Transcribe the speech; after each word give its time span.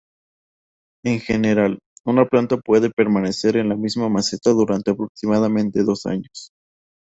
En 1.05 1.19
general, 1.19 1.77
una 2.05 2.25
planta 2.25 2.57
puede 2.57 2.89
permanecer 2.89 3.55
en 3.57 3.69
la 3.69 3.75
misma 3.75 4.09
maceta 4.09 4.49
durante 4.49 4.89
aproximadamente 4.89 5.83
dos 5.83 6.07
años. 6.07 6.49